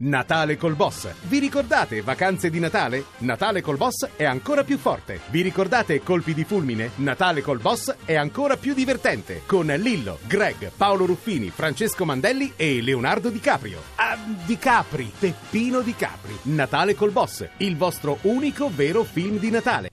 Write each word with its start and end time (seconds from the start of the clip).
Natale 0.00 0.56
col 0.56 0.76
Boss. 0.76 1.08
Vi 1.22 1.40
ricordate 1.40 2.02
vacanze 2.02 2.50
di 2.50 2.60
Natale? 2.60 3.06
Natale 3.18 3.60
col 3.60 3.76
Boss 3.76 4.08
è 4.14 4.22
ancora 4.22 4.62
più 4.62 4.78
forte. 4.78 5.18
Vi 5.30 5.42
ricordate 5.42 6.04
colpi 6.04 6.34
di 6.34 6.44
fulmine? 6.44 6.92
Natale 6.96 7.40
col 7.40 7.58
Boss 7.58 7.92
è 8.04 8.14
ancora 8.14 8.56
più 8.56 8.74
divertente. 8.74 9.42
Con 9.44 9.66
Lillo, 9.66 10.20
Greg, 10.28 10.70
Paolo 10.76 11.04
Ruffini, 11.04 11.50
Francesco 11.50 12.04
Mandelli 12.04 12.52
e 12.54 12.80
Leonardo 12.80 13.28
Di 13.28 13.40
Caprio. 13.40 13.82
Ah, 13.96 14.16
Di 14.46 14.56
Capri, 14.56 15.10
Peppino 15.18 15.80
Di 15.80 15.96
Capri. 15.96 16.38
Natale 16.42 16.94
col 16.94 17.10
Boss, 17.10 17.44
il 17.56 17.76
vostro 17.76 18.18
unico 18.22 18.70
vero 18.72 19.02
film 19.02 19.38
di 19.38 19.50
Natale. 19.50 19.90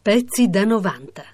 Pezzi 0.00 0.48
da 0.48 0.64
90. 0.64 1.24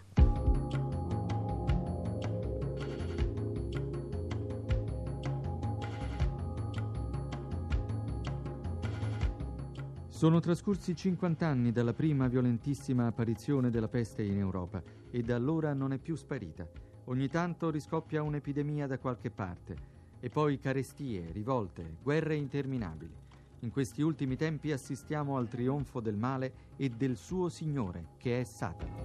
Sono 10.19 10.41
trascorsi 10.41 10.97
50 10.97 11.47
anni 11.47 11.71
dalla 11.71 11.93
prima 11.93 12.27
violentissima 12.27 13.07
apparizione 13.07 13.71
della 13.71 13.87
peste 13.87 14.25
in 14.25 14.37
Europa 14.37 14.83
e 15.13 15.23
da 15.23 15.37
allora 15.37 15.73
non 15.75 15.93
è 15.93 15.99
più 15.99 16.17
sparita. 16.17 16.69
Ogni 17.05 17.29
tanto 17.29 17.71
riscoppia 17.71 18.25
un'epidemia 18.25 18.89
da 18.89 18.99
qualche 18.99 19.31
parte 19.31 19.77
e 20.19 20.29
poi 20.29 20.59
carestie, 20.59 21.31
rivolte, 21.31 21.99
guerre 22.03 22.35
interminabili. 22.35 23.15
In 23.61 23.71
questi 23.71 24.03
ultimi 24.03 24.35
tempi 24.35 24.73
assistiamo 24.73 25.37
al 25.37 25.47
trionfo 25.47 26.01
del 26.01 26.17
male 26.17 26.53
e 26.75 26.89
del 26.89 27.17
suo 27.17 27.49
Signore, 27.49 28.09
che 28.17 28.41
è 28.41 28.43
Satana. 28.43 28.97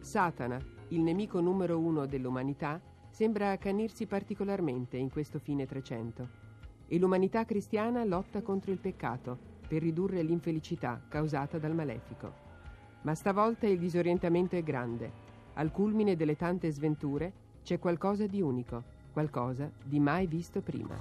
Satana, 0.00 0.58
il 0.88 1.02
nemico 1.02 1.40
numero 1.40 1.78
uno 1.78 2.06
dell'umanità, 2.06 2.80
sembra 3.10 3.50
accanirsi 3.50 4.06
particolarmente 4.06 4.96
in 4.96 5.10
questo 5.10 5.38
fine 5.38 5.66
Trecento 5.66 6.45
e 6.88 6.98
l'umanità 6.98 7.44
cristiana 7.44 8.04
lotta 8.04 8.42
contro 8.42 8.70
il 8.70 8.78
peccato 8.78 9.38
per 9.66 9.82
ridurre 9.82 10.22
l'infelicità 10.22 11.00
causata 11.08 11.58
dal 11.58 11.74
malefico. 11.74 12.44
Ma 13.02 13.14
stavolta 13.14 13.66
il 13.66 13.78
disorientamento 13.78 14.56
è 14.56 14.62
grande. 14.62 15.24
Al 15.54 15.70
culmine 15.70 16.16
delle 16.16 16.36
tante 16.36 16.70
sventure 16.70 17.32
c'è 17.62 17.78
qualcosa 17.78 18.26
di 18.26 18.40
unico, 18.40 18.82
qualcosa 19.12 19.70
di 19.82 19.98
mai 19.98 20.26
visto 20.26 20.60
prima. 20.60 20.96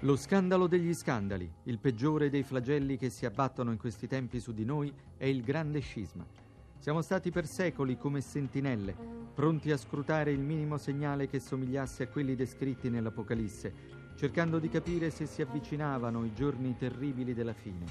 Lo 0.00 0.16
scandalo 0.16 0.66
degli 0.66 0.92
scandali, 0.92 1.50
il 1.64 1.78
peggiore 1.78 2.28
dei 2.28 2.42
flagelli 2.42 2.98
che 2.98 3.08
si 3.08 3.24
abbattono 3.24 3.70
in 3.70 3.78
questi 3.78 4.06
tempi 4.06 4.38
su 4.38 4.52
di 4.52 4.64
noi, 4.64 4.92
è 5.16 5.24
il 5.24 5.42
grande 5.42 5.80
scisma. 5.80 6.43
Siamo 6.84 7.00
stati 7.00 7.30
per 7.30 7.46
secoli 7.46 7.96
come 7.96 8.20
sentinelle, 8.20 8.94
pronti 9.32 9.70
a 9.70 9.76
scrutare 9.78 10.32
il 10.32 10.40
minimo 10.40 10.76
segnale 10.76 11.26
che 11.26 11.40
somigliasse 11.40 12.02
a 12.02 12.08
quelli 12.08 12.34
descritti 12.34 12.90
nell'Apocalisse, 12.90 13.72
cercando 14.16 14.58
di 14.58 14.68
capire 14.68 15.08
se 15.08 15.24
si 15.24 15.40
avvicinavano 15.40 16.26
i 16.26 16.34
giorni 16.34 16.76
terribili 16.76 17.32
della 17.32 17.54
fine. 17.54 17.86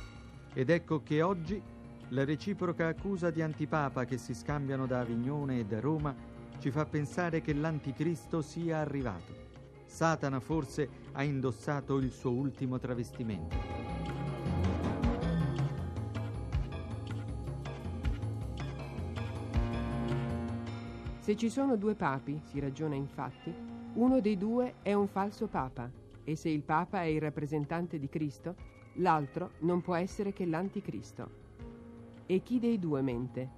Ed 0.54 0.70
ecco 0.70 1.02
che 1.02 1.24
oggi 1.24 1.60
la 2.10 2.24
reciproca 2.24 2.86
accusa 2.86 3.32
di 3.32 3.42
antipapa 3.42 4.06
che 4.06 4.20
si 4.20 4.36
scambiano 4.36 4.86
da 4.86 5.00
Avignone 5.00 5.58
e 5.58 5.66
da 5.66 5.80
Roma 5.80 6.16
ci 6.60 6.70
fa 6.70 6.86
pensare 6.86 7.42
che 7.42 7.56
l'anticristo 7.56 8.44
sia 8.44 8.78
arrivato. 8.78 9.34
Satana 9.88 10.40
forse 10.40 10.88
ha 11.14 11.24
indossato 11.24 11.98
il 11.98 12.12
suo 12.12 12.30
ultimo 12.30 12.78
travestimento. 12.78 13.93
Se 21.24 21.38
ci 21.38 21.50
sono 21.50 21.78
due 21.78 21.96
papi, 21.96 22.38
si 22.44 22.60
ragiona 22.60 22.96
infatti, 22.96 23.56
uno 23.94 24.20
dei 24.20 24.38
due 24.38 24.74
è 24.82 24.92
un 24.92 25.08
falso 25.08 25.48
papa 25.48 25.90
e 26.22 26.36
se 26.36 26.50
il 26.50 26.64
papa 26.64 27.04
è 27.04 27.06
il 27.06 27.22
rappresentante 27.22 27.98
di 27.98 28.10
Cristo, 28.10 28.56
l'altro 28.96 29.52
non 29.60 29.80
può 29.80 29.96
essere 29.96 30.34
che 30.34 30.46
l'anticristo. 30.46 31.30
E 32.26 32.44
chi 32.44 32.60
dei 32.60 32.78
due 32.78 33.02
mente? 33.02 33.50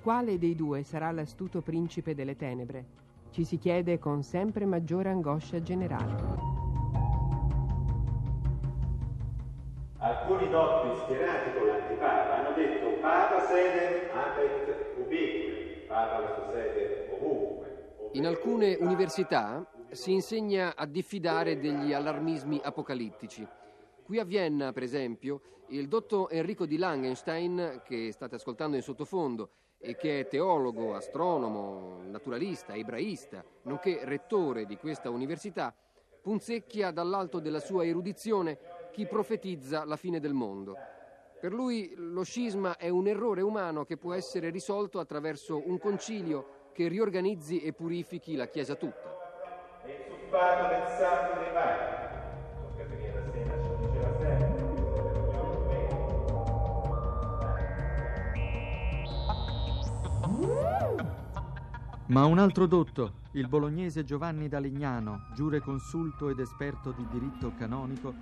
Quale 0.00 0.38
dei 0.38 0.54
due 0.54 0.84
sarà 0.84 1.10
l'astuto 1.10 1.60
principe 1.60 2.14
delle 2.14 2.34
tenebre? 2.34 2.86
Ci 3.28 3.44
si 3.44 3.58
chiede 3.58 3.98
con 3.98 4.22
sempre 4.22 4.64
maggiore 4.64 5.10
angoscia 5.10 5.60
generale. 5.60 6.14
Alcuni 9.98 10.48
dotti 10.48 10.98
schierati 11.02 11.58
con 11.58 11.66
l'antipapa 11.66 12.36
hanno 12.38 12.54
detto 12.56 13.00
Papa 13.02 13.40
sede 13.40 14.10
abet 14.12 14.96
ubique, 14.96 15.84
Papa 15.86 16.20
la 16.20 16.34
sua 16.34 16.52
sede 16.52 16.86
ovunque. 17.18 17.94
In 18.16 18.24
alcune 18.24 18.76
università 18.76 19.70
si 19.90 20.10
insegna 20.10 20.74
a 20.74 20.86
diffidare 20.86 21.58
degli 21.58 21.92
allarmismi 21.92 22.58
apocalittici. 22.64 23.46
Qui 24.04 24.18
a 24.18 24.24
Vienna, 24.24 24.72
per 24.72 24.82
esempio, 24.82 25.42
il 25.68 25.86
dottor 25.86 26.32
Enrico 26.32 26.64
di 26.64 26.78
Langenstein, 26.78 27.82
che 27.84 28.10
state 28.12 28.36
ascoltando 28.36 28.76
in 28.76 28.82
sottofondo, 28.82 29.50
e 29.76 29.96
che 29.96 30.20
è 30.20 30.28
teologo, 30.28 30.94
astronomo, 30.94 32.00
naturalista, 32.06 32.72
ebraista, 32.72 33.44
nonché 33.64 34.00
rettore 34.04 34.64
di 34.64 34.78
questa 34.78 35.10
università, 35.10 35.74
punzecchia 36.22 36.92
dall'alto 36.92 37.38
della 37.38 37.60
sua 37.60 37.84
erudizione 37.84 38.58
chi 38.92 39.04
profetizza 39.04 39.84
la 39.84 39.96
fine 39.96 40.20
del 40.20 40.32
mondo. 40.32 40.74
Per 41.38 41.52
lui 41.52 41.92
lo 41.94 42.22
scisma 42.22 42.78
è 42.78 42.88
un 42.88 43.08
errore 43.08 43.42
umano 43.42 43.84
che 43.84 43.98
può 43.98 44.14
essere 44.14 44.48
risolto 44.48 45.00
attraverso 45.00 45.62
un 45.66 45.78
concilio 45.78 46.55
che 46.76 46.88
riorganizzi 46.88 47.62
e 47.62 47.72
purifichi 47.72 48.36
la 48.36 48.48
Chiesa 48.48 48.74
tutta. 48.74 49.16
Del 49.82 50.82
sangue 50.98 51.42
dei 51.42 51.52
mari. 51.54 52.04
Ma 62.08 62.26
un 62.26 62.38
altro 62.38 62.66
dotto, 62.66 63.20
il 63.32 63.48
bolognese 63.48 64.04
Giovanni 64.04 64.46
D'Alignano, 64.46 65.28
giure 65.34 65.60
consulto 65.60 66.28
ed 66.28 66.40
esperto 66.40 66.92
di 66.92 67.06
diritto 67.10 67.54
canonico, 67.56 68.12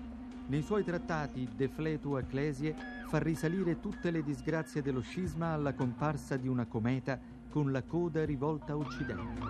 nei 0.47 0.63
suoi 0.63 0.85
trattati 0.85 1.49
De 1.57 1.69
Fletu 1.69 2.17
Ecclesie 2.17 2.77
fa 3.09 3.19
risalire 3.19 3.81
tutte 3.81 4.13
le 4.13 4.23
disgrazie 4.23 4.81
dello 4.81 5.01
scisma 5.01 5.55
alla 5.55 5.75
comparsa 5.75 6.37
di 6.37 6.47
una 6.47 6.67
cometa 6.67 7.19
con 7.55 7.71
la 7.71 7.85
coda 7.85 8.25
rivolta 8.25 8.73
a 8.73 8.77
occidente. 8.77 9.41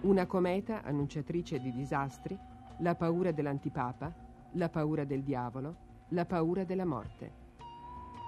Una 0.00 0.26
cometa 0.26 0.82
annunciatrice 0.82 1.60
di 1.60 1.70
disastri, 1.70 2.36
la 2.78 2.96
paura 2.96 3.30
dell'antipapa, 3.30 4.12
la 4.54 4.68
paura 4.68 5.04
del 5.04 5.22
diavolo, 5.22 5.76
la 6.08 6.24
paura 6.24 6.64
della 6.64 6.84
morte. 6.84 7.32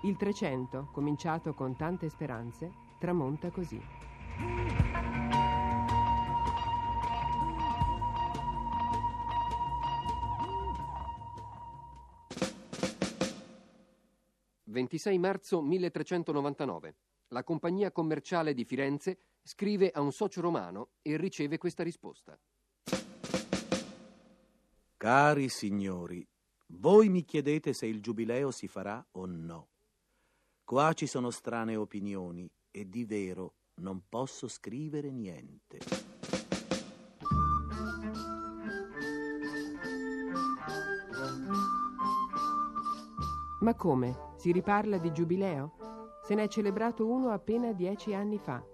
Il 0.04 0.16
Trecento, 0.16 0.88
cominciato 0.92 1.53
con 1.53 1.75
tante 1.76 2.08
speranze, 2.08 2.70
tramonta 3.00 3.50
così. 3.50 3.81
26 14.78 15.18
marzo 15.18 15.60
1399. 15.60 16.94
La 17.28 17.42
compagnia 17.42 17.90
commerciale 17.90 18.54
di 18.54 18.64
Firenze 18.64 19.18
scrive 19.42 19.90
a 19.90 20.00
un 20.00 20.12
socio 20.12 20.40
romano 20.40 20.90
e 21.02 21.16
riceve 21.16 21.58
questa 21.58 21.82
risposta. 21.82 22.38
Cari 24.96 25.48
signori, 25.48 26.24
voi 26.66 27.08
mi 27.08 27.24
chiedete 27.24 27.72
se 27.72 27.86
il 27.86 28.00
giubileo 28.00 28.52
si 28.52 28.68
farà 28.68 29.04
o 29.12 29.26
no. 29.26 29.68
Qua 30.62 30.92
ci 30.92 31.06
sono 31.06 31.30
strane 31.30 31.74
opinioni 31.74 32.48
e 32.70 32.88
di 32.88 33.04
vero 33.04 33.54
non 33.81 34.02
posso 34.08 34.46
scrivere 34.46 35.10
niente. 35.10 35.78
Ma 43.60 43.74
come? 43.74 44.27
Si 44.38 44.52
riparla 44.52 44.99
di 44.99 45.11
giubileo? 45.11 45.73
Se 46.23 46.37
ne 46.37 46.44
è 46.44 46.49
celebrato 46.49 47.05
uno 47.08 47.31
appena 47.31 47.73
dieci 47.73 48.14
anni 48.14 48.38
fa. 48.38 48.64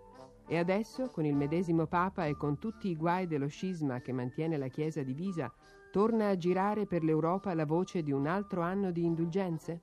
E 0.47 0.59
adesso, 0.59 1.09
con 1.09 1.25
il 1.25 1.35
medesimo 1.35 1.87
Papa 1.87 2.27
e 2.27 2.37
con 2.37 2.59
tutti 2.59 2.91
i 2.91 2.97
guai 2.97 3.27
dello 3.27 3.49
scisma 3.49 4.03
che 4.03 4.13
mantiene 4.13 4.59
la 4.59 4.69
Chiesa 4.69 5.03
divisa, 5.03 5.51
torna 5.91 6.29
a 6.29 6.37
girare 6.37 6.85
per 6.85 7.03
l'Europa 7.03 7.55
la 7.55 7.65
voce 7.65 8.03
di 8.03 8.13
un 8.13 8.27
altro 8.27 8.61
anno 8.61 8.91
di 8.91 9.07
indulgenze? 9.07 9.81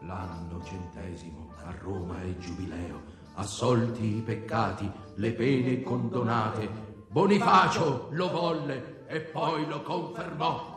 L'anno 0.00 0.62
centesimo 0.64 1.52
a 1.62 1.72
Roma 1.78 2.20
è 2.22 2.36
giubileo, 2.38 3.00
assolti 3.34 4.16
i 4.16 4.20
peccati, 4.20 4.90
le 5.14 5.32
pene 5.32 5.80
condonate. 5.80 6.68
Bonifacio 7.08 8.08
lo 8.10 8.30
volle 8.32 9.06
e 9.06 9.20
poi 9.20 9.64
lo 9.68 9.80
confermò. 9.82 10.73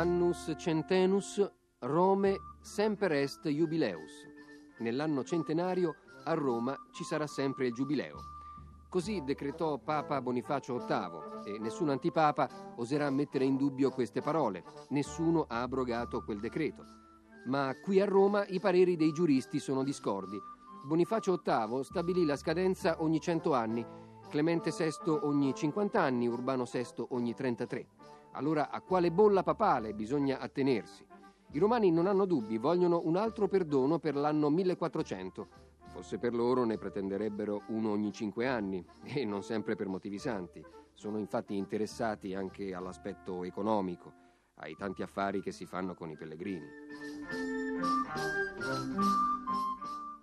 Annus 0.00 0.54
centenus 0.56 1.46
Rome 1.80 2.36
semper 2.62 3.12
est 3.12 3.46
jubileus. 3.48 4.26
Nell'anno 4.78 5.24
centenario 5.24 5.94
a 6.24 6.32
Roma 6.32 6.74
ci 6.92 7.04
sarà 7.04 7.26
sempre 7.26 7.66
il 7.66 7.74
giubileo. 7.74 8.16
Così 8.88 9.22
decretò 9.24 9.78
Papa 9.78 10.22
Bonifacio 10.22 10.78
VIII 10.78 11.54
e 11.54 11.58
nessun 11.58 11.90
antipapa 11.90 12.74
oserà 12.76 13.10
mettere 13.10 13.44
in 13.44 13.56
dubbio 13.56 13.90
queste 13.90 14.20
parole. 14.22 14.64
Nessuno 14.88 15.44
ha 15.48 15.60
abrogato 15.60 16.22
quel 16.24 16.40
decreto. 16.40 16.82
Ma 17.46 17.74
qui 17.82 18.00
a 18.00 18.06
Roma 18.06 18.46
i 18.46 18.58
pareri 18.58 18.96
dei 18.96 19.12
giuristi 19.12 19.58
sono 19.58 19.84
discordi. 19.84 20.38
Bonifacio 20.86 21.40
VIII 21.44 21.84
stabilì 21.84 22.24
la 22.24 22.36
scadenza 22.36 23.02
ogni 23.02 23.20
100 23.20 23.52
anni, 23.52 23.86
Clemente 24.30 24.70
VI 24.70 25.10
ogni 25.22 25.52
50 25.52 26.00
anni, 26.00 26.28
Urbano 26.28 26.62
VI 26.62 27.06
ogni 27.08 27.34
33. 27.34 27.86
Allora 28.34 28.70
a 28.70 28.80
quale 28.80 29.10
bolla 29.10 29.42
papale 29.42 29.92
bisogna 29.92 30.38
attenersi? 30.38 31.04
I 31.50 31.58
romani 31.58 31.90
non 31.90 32.06
hanno 32.06 32.26
dubbi, 32.26 32.56
vogliono 32.56 33.00
un 33.04 33.16
altro 33.16 33.48
perdono 33.48 33.98
per 33.98 34.14
l'anno 34.14 34.48
1400. 34.48 35.48
Fosse 35.88 36.18
per 36.18 36.32
loro 36.32 36.62
ne 36.62 36.78
pretenderebbero 36.78 37.62
uno 37.70 37.90
ogni 37.90 38.12
cinque 38.12 38.46
anni, 38.46 38.86
e 39.02 39.24
non 39.24 39.42
sempre 39.42 39.74
per 39.74 39.88
motivi 39.88 40.20
santi. 40.20 40.64
Sono 40.92 41.18
infatti 41.18 41.56
interessati 41.56 42.32
anche 42.32 42.72
all'aspetto 42.72 43.42
economico, 43.42 44.12
ai 44.58 44.76
tanti 44.76 45.02
affari 45.02 45.42
che 45.42 45.50
si 45.50 45.66
fanno 45.66 45.94
con 45.94 46.08
i 46.08 46.16
pellegrini. 46.16 46.68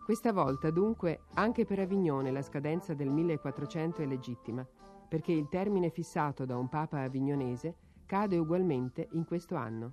Questa 0.08 0.32
volta, 0.32 0.72
dunque, 0.72 1.24
anche 1.34 1.66
per 1.66 1.80
Avignone 1.80 2.32
la 2.32 2.42
scadenza 2.42 2.94
del 2.94 3.10
1400 3.10 4.04
è 4.04 4.06
legittima, 4.06 4.66
perché 5.06 5.34
il 5.34 5.50
termine 5.50 5.90
fissato 5.90 6.46
da 6.46 6.56
un 6.56 6.70
papa 6.70 7.02
avignonese 7.02 7.76
cade 8.06 8.38
ugualmente 8.38 9.10
in 9.12 9.26
questo 9.26 9.56
anno. 9.56 9.92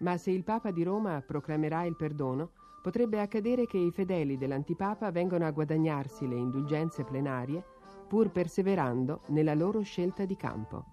Ma 0.00 0.18
se 0.18 0.32
il 0.32 0.44
papa 0.44 0.70
di 0.70 0.82
Roma 0.82 1.22
proclamerà 1.22 1.84
il 1.84 1.96
perdono, 1.96 2.50
potrebbe 2.82 3.20
accadere 3.20 3.64
che 3.64 3.78
i 3.78 3.90
fedeli 3.90 4.36
dell'antipapa 4.36 5.10
vengano 5.10 5.46
a 5.46 5.50
guadagnarsi 5.50 6.28
le 6.28 6.36
indulgenze 6.36 7.02
plenarie 7.02 7.64
pur 8.06 8.30
perseverando 8.30 9.22
nella 9.28 9.54
loro 9.54 9.80
scelta 9.80 10.26
di 10.26 10.36
campo. 10.36 10.84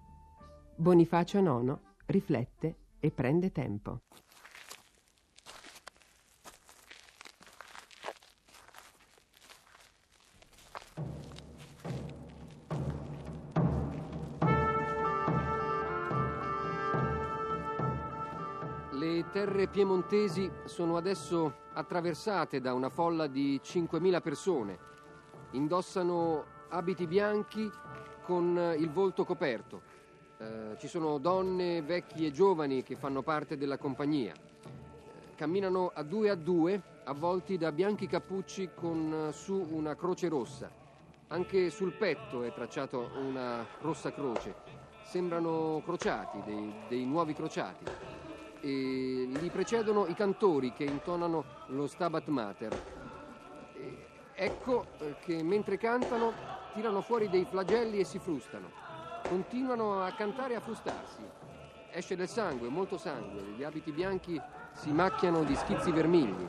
Bonifacio 0.76 1.40
IX 1.40 1.76
riflette 2.06 2.76
e 3.00 3.10
prende 3.10 3.52
tempo. 3.52 4.00
Terre 19.30 19.68
piemontesi 19.68 20.50
sono 20.64 20.96
adesso 20.96 21.68
attraversate 21.72 22.60
da 22.60 22.74
una 22.74 22.88
folla 22.88 23.28
di 23.28 23.60
5.000 23.62 24.20
persone. 24.20 24.78
Indossano 25.52 26.44
abiti 26.70 27.06
bianchi 27.06 27.70
con 28.22 28.74
il 28.76 28.90
volto 28.90 29.24
coperto. 29.24 29.82
Eh, 30.38 30.76
ci 30.78 30.88
sono 30.88 31.18
donne, 31.18 31.82
vecchi 31.82 32.26
e 32.26 32.32
giovani 32.32 32.82
che 32.82 32.96
fanno 32.96 33.22
parte 33.22 33.56
della 33.56 33.78
compagnia. 33.78 34.32
Eh, 34.32 35.34
camminano 35.36 35.92
a 35.94 36.02
due 36.02 36.30
a 36.30 36.34
due, 36.34 36.80
avvolti 37.04 37.56
da 37.56 37.70
bianchi 37.70 38.06
cappucci 38.06 38.70
con 38.74 39.28
eh, 39.28 39.32
su 39.32 39.66
una 39.70 39.94
croce 39.94 40.28
rossa. 40.28 40.70
Anche 41.28 41.70
sul 41.70 41.92
petto 41.92 42.42
è 42.42 42.52
tracciata 42.52 42.96
una 42.96 43.64
rossa 43.80 44.12
croce. 44.12 44.54
Sembrano 45.04 45.82
crociati, 45.84 46.42
dei, 46.44 46.72
dei 46.88 47.04
nuovi 47.04 47.34
crociati 47.34 47.84
e 48.60 49.19
precedono 49.50 50.06
i 50.06 50.14
cantori 50.14 50.72
che 50.72 50.84
intonano 50.84 51.44
lo 51.66 51.86
Stabat 51.86 52.28
Mater. 52.28 52.82
E 53.74 54.06
ecco 54.34 54.86
eh, 54.98 55.16
che 55.20 55.42
mentre 55.42 55.76
cantano 55.76 56.32
tirano 56.72 57.00
fuori 57.00 57.28
dei 57.28 57.44
flagelli 57.44 57.98
e 57.98 58.04
si 58.04 58.18
frustano. 58.18 58.70
Continuano 59.28 60.02
a 60.02 60.10
cantare 60.12 60.54
e 60.54 60.56
a 60.56 60.60
frustarsi. 60.60 61.22
Esce 61.92 62.16
del 62.16 62.28
sangue, 62.28 62.68
molto 62.68 62.96
sangue, 62.96 63.42
gli 63.56 63.64
abiti 63.64 63.90
bianchi 63.90 64.40
si 64.72 64.92
macchiano 64.92 65.42
di 65.42 65.54
schizzi 65.56 65.90
vermigli. 65.90 66.48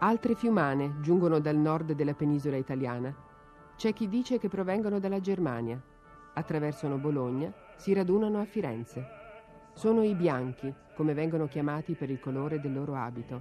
Altre 0.00 0.34
fiumane 0.34 0.94
giungono 1.00 1.38
dal 1.38 1.56
nord 1.56 1.92
della 1.92 2.14
penisola 2.14 2.56
italiana. 2.56 3.27
C'è 3.78 3.92
chi 3.92 4.08
dice 4.08 4.40
che 4.40 4.48
provengono 4.48 4.98
dalla 4.98 5.20
Germania. 5.20 5.80
Attraversano 6.34 6.96
Bologna, 6.96 7.54
si 7.76 7.92
radunano 7.92 8.40
a 8.40 8.44
Firenze. 8.44 9.06
Sono 9.72 10.02
i 10.02 10.16
bianchi, 10.16 10.74
come 10.96 11.14
vengono 11.14 11.46
chiamati 11.46 11.94
per 11.94 12.10
il 12.10 12.18
colore 12.18 12.60
del 12.60 12.72
loro 12.72 12.96
abito, 12.96 13.40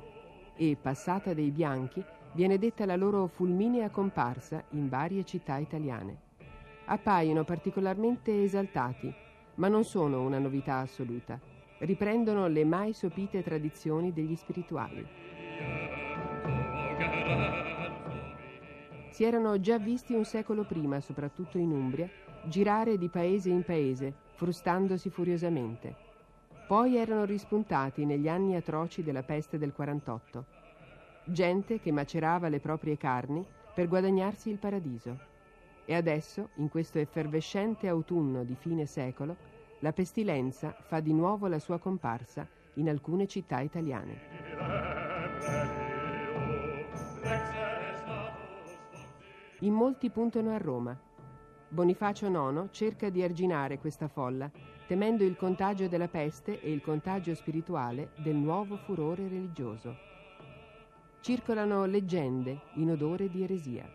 e 0.55 0.77
passata 0.79 1.33
dei 1.33 1.49
bianchi 1.49 2.05
viene 2.33 2.59
detta 2.59 2.85
la 2.85 2.95
loro 2.95 3.25
fulminea 3.25 3.89
comparsa 3.89 4.63
in 4.73 4.87
varie 4.89 5.23
città 5.23 5.57
italiane. 5.57 6.15
Appaiono 6.85 7.43
particolarmente 7.43 8.43
esaltati, 8.43 9.11
ma 9.55 9.69
non 9.69 9.85
sono 9.85 10.21
una 10.21 10.37
novità 10.37 10.77
assoluta. 10.77 11.39
Riprendono 11.79 12.45
le 12.45 12.63
mai 12.63 12.93
sopite 12.93 13.41
tradizioni 13.41 14.13
degli 14.13 14.35
spirituali. 14.35 15.03
Si 19.17 19.23
erano 19.23 19.59
già 19.59 19.79
visti 19.79 20.13
un 20.13 20.25
secolo 20.25 20.63
prima, 20.63 20.99
soprattutto 20.99 21.57
in 21.57 21.71
Umbria, 21.71 22.07
girare 22.43 22.99
di 22.99 23.09
paese 23.09 23.49
in 23.49 23.63
paese, 23.63 24.13
frustandosi 24.35 25.09
furiosamente. 25.09 25.95
Poi 26.67 26.97
erano 26.97 27.25
rispuntati 27.25 28.05
negli 28.05 28.29
anni 28.29 28.55
atroci 28.55 29.01
della 29.01 29.23
peste 29.23 29.57
del 29.57 29.73
48. 29.73 30.45
Gente 31.23 31.79
che 31.79 31.91
macerava 31.91 32.47
le 32.47 32.59
proprie 32.59 32.95
carni 32.95 33.43
per 33.73 33.87
guadagnarsi 33.87 34.51
il 34.51 34.59
paradiso. 34.59 35.17
E 35.85 35.95
adesso, 35.95 36.49
in 36.57 36.69
questo 36.69 36.99
effervescente 36.99 37.87
autunno 37.87 38.43
di 38.43 38.53
fine 38.53 38.85
secolo, 38.85 39.35
la 39.79 39.93
pestilenza 39.93 40.75
fa 40.79 40.99
di 40.99 41.13
nuovo 41.13 41.47
la 41.47 41.57
sua 41.57 41.79
comparsa 41.79 42.47
in 42.75 42.87
alcune 42.87 43.25
città 43.25 43.61
italiane. 43.61 45.15
In 49.61 49.73
molti 49.73 50.11
puntano 50.11 50.53
a 50.53 50.59
Roma. 50.59 50.95
Bonifacio 51.69 52.27
IX 52.27 52.67
cerca 52.69 53.09
di 53.09 53.23
arginare 53.23 53.79
questa 53.79 54.07
folla, 54.07 54.51
temendo 54.85 55.23
il 55.23 55.35
contagio 55.35 55.87
della 55.87 56.07
peste 56.07 56.61
e 56.61 56.71
il 56.71 56.79
contagio 56.79 57.33
spirituale 57.33 58.11
del 58.17 58.35
nuovo 58.35 58.77
furore 58.77 59.27
religioso. 59.27 59.95
Circolano 61.21 61.85
leggende 61.85 62.59
in 62.75 62.91
odore 62.91 63.29
di 63.29 63.41
eresia. 63.41 63.91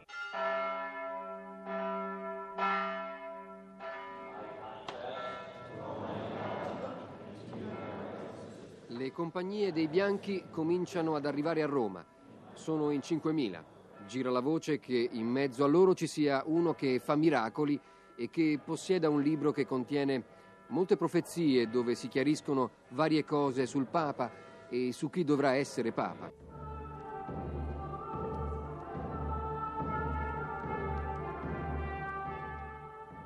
Le 8.88 9.12
compagnie 9.12 9.71
dei 9.71 9.87
bianchi 9.87 10.42
cominciano 10.50 11.14
ad 11.14 11.25
arrivare 11.25 11.62
a 11.62 11.66
Roma. 11.66 12.04
Sono 12.52 12.90
in 12.90 12.99
5.000. 12.99 13.72
Gira 14.06 14.30
la 14.30 14.40
voce 14.40 14.78
che 14.78 15.09
in 15.12 15.26
mezzo 15.26 15.64
a 15.64 15.66
loro 15.66 15.94
ci 15.94 16.06
sia 16.06 16.42
uno 16.47 16.75
che 16.75 16.99
fa 16.99 17.16
miracoli 17.16 17.80
e 18.16 18.28
che 18.30 18.61
possieda 18.62 19.09
un 19.09 19.23
libro 19.23 19.52
che 19.52 19.66
contiene 19.66 20.25
molte 20.68 20.97
profezie 20.97 21.68
dove 21.68 21.94
si 21.94 22.09
chiariscono 22.09 22.71
varie 22.90 23.25
cose 23.25 23.66
sul 23.66 23.87
Papa 23.87 24.30
e 24.68 24.92
su 24.92 25.11
chi 25.11 25.25
dovrà 25.25 25.54
essere 25.54 25.92
Papa. 25.92 26.30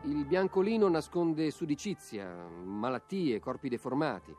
Il 0.02 0.24
biancolino 0.24 0.88
nasconde 0.88 1.50
sudicizia, 1.50 2.32
malattie, 2.64 3.40
corpi 3.40 3.68
deformati. 3.68 4.34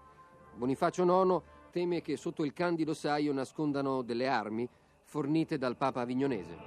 Bonifacio 0.55 1.03
IX 1.03 1.41
teme 1.71 2.01
che 2.01 2.15
sotto 2.15 2.45
il 2.45 2.53
candido 2.53 2.93
saio 2.93 3.33
nascondano 3.33 4.01
delle 4.01 4.27
armi 4.27 4.67
fornite 5.09 5.57
dal 5.57 5.77
Papa 5.77 6.01
avignonese. 6.01 6.57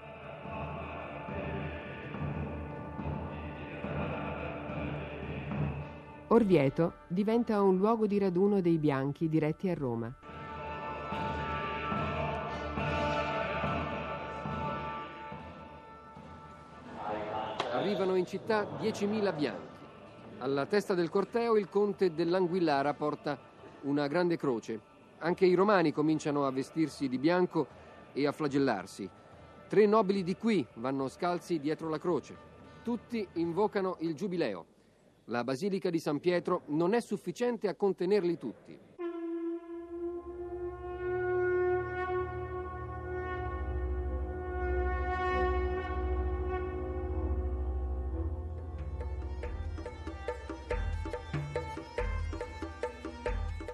Orvieto 6.28 6.94
diventa 7.06 7.60
un 7.60 7.76
luogo 7.76 8.06
di 8.06 8.16
raduno 8.16 8.62
dei 8.62 8.78
bianchi 8.78 9.28
diretti 9.28 9.68
a 9.68 9.74
Roma. 9.74 10.14
Arrivano 17.72 18.14
in 18.14 18.24
città 18.24 18.66
10.000 18.80 19.36
bianchi. 19.36 19.68
Alla 20.38 20.64
testa 20.64 20.94
del 20.94 21.10
corteo 21.10 21.58
il 21.58 21.68
conte 21.68 22.14
dell'Anguillara 22.14 22.94
porta 22.94 23.38
una 23.82 24.06
grande 24.06 24.38
croce. 24.38 24.80
Anche 25.18 25.44
i 25.44 25.52
romani 25.52 25.92
cominciano 25.92 26.46
a 26.46 26.50
vestirsi 26.50 27.06
di 27.06 27.18
bianco 27.18 27.88
e 28.12 28.26
a 28.26 28.32
flagellarsi. 28.32 29.08
Tre 29.68 29.86
nobili 29.86 30.22
di 30.22 30.36
qui 30.36 30.66
vanno 30.74 31.08
scalzi 31.08 31.60
dietro 31.60 31.88
la 31.88 31.98
croce. 31.98 32.36
Tutti 32.82 33.26
invocano 33.34 33.96
il 34.00 34.14
giubileo. 34.14 34.66
La 35.26 35.44
Basilica 35.44 35.90
di 35.90 36.00
San 36.00 36.18
Pietro 36.18 36.62
non 36.66 36.92
è 36.92 37.00
sufficiente 37.00 37.68
a 37.68 37.74
contenerli 37.74 38.36
tutti. 38.36 38.78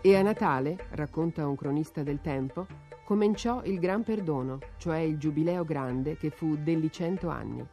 E 0.03 0.15
a 0.15 0.23
Natale, 0.23 0.77
racconta 0.91 1.49
un 1.49 1.57
cronista 1.57 2.05
del 2.05 2.21
tempo, 2.21 2.86
cominciò 3.07 3.63
il 3.63 3.79
Gran 3.79 4.03
Perdono, 4.03 4.59
cioè 4.79 4.99
il 4.99 5.17
Giubileo 5.17 5.65
Grande 5.65 6.17
che 6.17 6.31
fu 6.31 6.57
degli 6.57 6.89
cento 6.89 7.29
anni. 7.29 7.65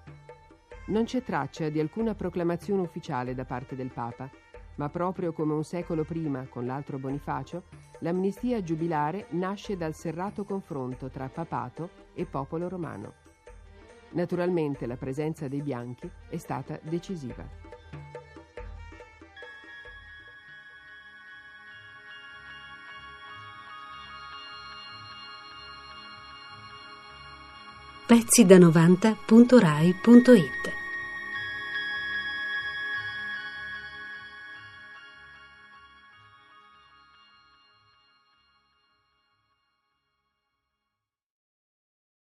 Non 0.85 1.05
c'è 1.05 1.23
traccia 1.23 1.69
di 1.69 1.79
alcuna 1.79 2.13
proclamazione 2.13 2.81
ufficiale 2.81 3.33
da 3.33 3.43
parte 3.43 3.75
del 3.75 3.91
Papa, 3.91 4.29
ma 4.75 4.89
proprio 4.89 5.33
come 5.33 5.53
un 5.53 5.63
secolo 5.63 6.03
prima, 6.03 6.45
con 6.47 6.67
l'altro 6.67 6.99
Bonifacio, 6.99 7.63
l'amnistia 8.01 8.61
giubilare 8.61 9.25
nasce 9.31 9.75
dal 9.75 9.95
serrato 9.95 10.43
confronto 10.43 11.09
tra 11.09 11.27
papato 11.29 11.89
e 12.13 12.25
popolo 12.25 12.69
romano. 12.69 13.13
Naturalmente 14.11 14.85
la 14.85 14.97
presenza 14.97 15.47
dei 15.47 15.63
bianchi 15.63 16.07
è 16.29 16.37
stata 16.37 16.79
decisiva. 16.83 17.62
Pezzi 28.05 28.45
da 28.45 28.57
90.rai.it 28.57 30.82